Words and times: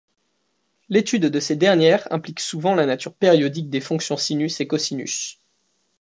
L'étude 0.89 1.27
de 1.27 1.39
ces 1.39 1.55
dernières 1.55 2.11
implique 2.11 2.39
souvent 2.39 2.73
la 2.73 2.87
nature 2.87 3.13
périodique 3.13 3.69
des 3.69 3.81
fonctions 3.81 4.17
sinus 4.17 4.59
et 4.59 4.65
cosinus. 4.65 5.37